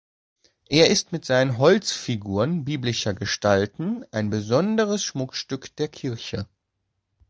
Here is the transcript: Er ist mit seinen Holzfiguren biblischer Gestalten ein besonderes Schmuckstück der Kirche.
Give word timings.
Er 0.67 0.89
ist 0.89 1.11
mit 1.11 1.25
seinen 1.25 1.59
Holzfiguren 1.59 2.65
biblischer 2.65 3.13
Gestalten 3.13 4.03
ein 4.09 4.31
besonderes 4.31 5.03
Schmuckstück 5.03 5.75
der 5.75 5.89
Kirche. 5.89 6.47